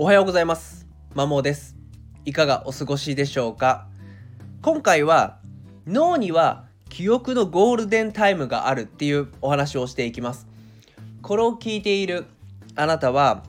[0.00, 0.86] おはようございます。
[1.16, 1.74] まもです。
[2.24, 3.88] いかがお過ごしでしょうか？
[4.62, 5.40] 今回は
[5.88, 10.46] 脳には記憶のゴールデンタイムがあるっていうお話をしていきます。
[11.20, 12.26] これを聞いている
[12.76, 13.42] あなたは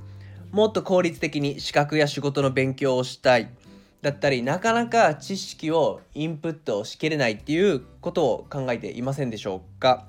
[0.51, 3.51] もっと効率的に資格や仕事の勉強をしたい
[4.01, 10.07] だったりなかなか知識をインプットしきれないっていうことを考えていませんでしょうか？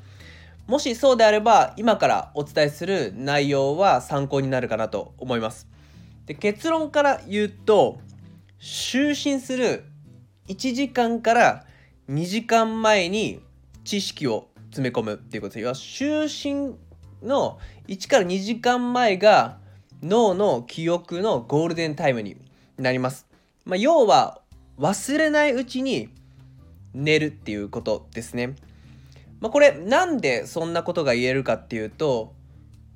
[0.67, 5.69] もしそうであれば今からお伝えする内容は参考になるかなと思います
[6.31, 7.99] で結論から言うと
[8.61, 9.83] 就寝する
[10.47, 11.67] 1時間から
[12.09, 13.41] 2時間前に
[13.83, 15.81] 知識を詰め込むっていうことです。
[15.81, 16.77] 就寝
[17.27, 17.59] の
[17.89, 19.59] 1から2時間前が
[20.05, 22.37] 脳の記憶のゴールデンタイムに
[22.79, 23.27] なります、
[23.65, 24.41] まあ、要は
[24.79, 26.11] 忘れないうちに
[26.95, 28.55] 寝るっていうことですね。
[29.41, 32.35] まあ、これなんでそんなことが言えるかっていうと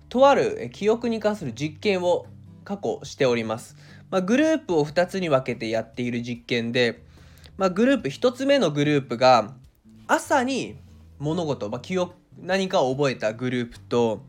[0.09, 2.27] とある記憶に関する実験を
[2.65, 3.77] 過去しております、
[4.11, 7.03] まあ、グループを2つに分けてやっている実験で、
[7.57, 9.55] まあ、グループ1つ目のグループが
[10.07, 10.77] 朝に
[11.19, 14.25] 物事、まあ、記憶何かを覚えたグループと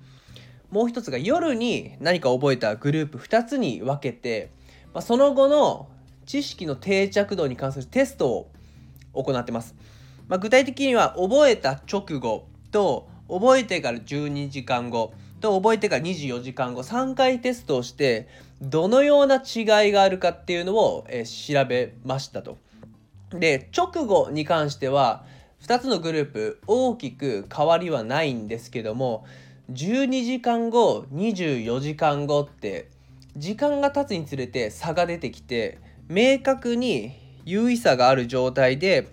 [0.70, 4.52] もう一つが夜に何かを覚えたグループ2つに分けて、
[4.94, 5.90] まあ、その後の
[6.26, 8.52] 知識の定着度に関するテストを
[9.14, 9.76] 行ってます。
[10.28, 18.28] まあ、具体的には覚えた直後と覚えてから12時間後と覚えてから24時間後3回テストをして
[18.62, 22.58] どのような違いがあるかっていうのを、えー、調べましたと。
[23.32, 25.26] で直後に関しては
[25.62, 29.26] 2つのグループ大きく変わりはないんですけども
[29.72, 32.90] 12時間後24時間後って
[33.36, 37.14] 時間が経つにつれて差が出てきて明確に
[37.46, 39.08] 優位差がある状態で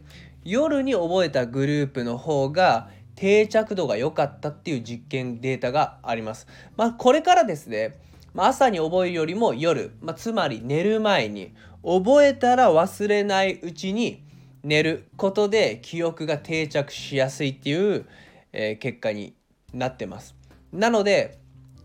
[0.45, 2.91] 夜に覚えたグループの方が
[3.23, 6.48] 定着度が良かったっていう実験データがあります。
[6.77, 7.95] まあ、これからですね、
[8.34, 14.25] まあ、朝に覚えるよりも夜、まあ、つまり寝る前に覚えたら忘れないうちに
[14.65, 18.06] 寝ることで記憶が定着しやすいっていう、
[18.53, 19.37] えー、結果に
[19.72, 20.34] なってます。
[20.72, 21.39] なので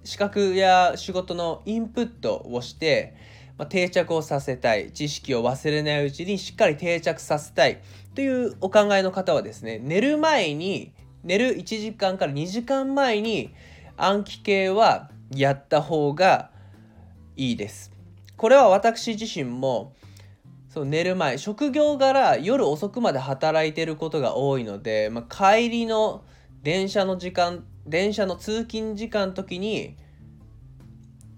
[0.06, 3.16] 資格や仕事のインプットをして、
[3.59, 7.80] まあ、定着をさせたい知識を忘れないうちにしっかり定着させたい
[8.16, 13.54] というお考えの方はですね寝る前に寝る1時間から2時間前に
[13.98, 16.52] 暗記系はやった方が
[17.36, 17.92] いいです。
[18.38, 19.94] これは私自身も
[20.70, 26.24] そう寝る前職業柄夜遅くまで働いてることが多いので、まあ、帰りの
[26.62, 29.96] 電車の時間電車の通勤時間の時に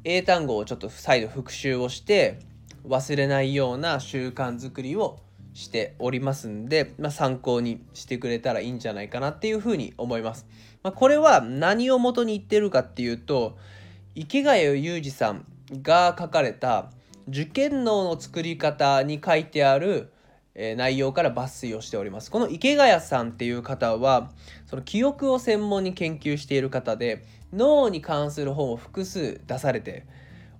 [0.03, 2.39] 英単語をちょっと再度復習をして
[2.87, 5.19] 忘れないような習慣づくりを
[5.53, 10.45] しておりますんで、まあ、参考にしてくれたらいいんじゃないかなっていうふうに思います。
[10.83, 13.57] まあ、これは何を元に言ってるかっていうと
[14.15, 15.45] 池谷裕二さん
[15.81, 16.91] が書かれた
[17.27, 20.11] 受験脳の作り方に書いてある
[20.61, 22.29] え内容から抜粋をしております。
[22.29, 24.31] この池谷さんっていう方は
[24.65, 27.23] その記憶を専門に研究している方で
[27.53, 30.05] 脳に関する本を複数出されて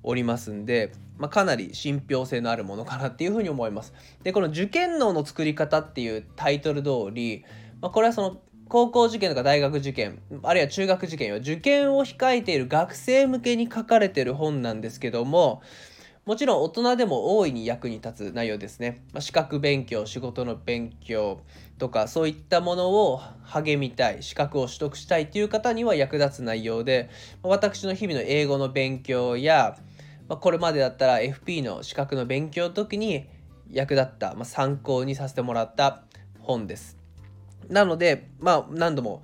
[0.03, 3.93] おりますんで、まあ、かなり信憑性のあるものかなっていうふうに思います。
[4.23, 7.45] でこの受験脳の作り方っていうタイトル通り、
[7.81, 15.63] まあ、これはその高校受験とか大学受験あるいは中学受験は受験を控えている学生向けに書かれてる本なんですけども
[16.29, 19.01] もちろん大人でも大いに役に立つ内容ですね。
[19.13, 21.41] まあ、資格勉強、仕事の勉強
[21.79, 27.09] とかそういったものを励みたい、資格を取得したいっていう方には役立つ内容で、
[27.41, 29.75] まあ、私の日々の英語の勉強や、
[30.29, 33.28] まあ、これまでだったら FP の資格の勉強の時に
[33.69, 36.03] 役立った、まあ、参考にさせてもらった
[36.40, 36.97] 本です。
[37.67, 39.23] なので、まあ、何度も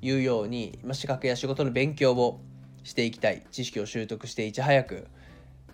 [0.00, 2.40] 言うように、まあ、資格や仕事の勉強を
[2.84, 5.06] していきたい、知識を習得していち早く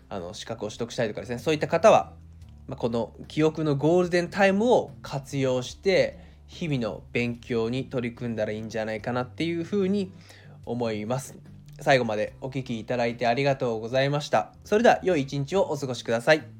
[0.08, 2.12] あの資格を取得したいとかですねそういった方は、
[2.66, 10.12] まあ、この記憶のゴールデンタイムを活用して日々の勉強に取り組んだらいいんじゃないかなっていうふうに
[10.66, 11.36] 思います
[11.80, 14.52] 最後までお聴きいただいてありがとうございました。
[14.64, 16.59] それでは良い一日をお過ごしください。